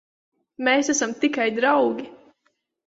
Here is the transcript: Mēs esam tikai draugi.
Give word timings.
Mēs 0.69 0.89
esam 0.95 1.15
tikai 1.21 1.49
draugi. 1.61 2.13